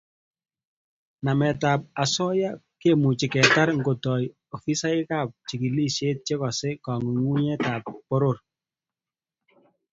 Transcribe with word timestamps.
Nametab 1.23 1.79
osoya 2.03 2.49
kemuchi 2.79 3.27
ketar 3.33 3.69
ngetoi 3.79 4.23
ofisisiekab 4.55 5.27
chigilisiet 5.47 6.17
chekosei 6.27 6.81
kangungunyetab 6.85 7.83
poror 8.07 8.37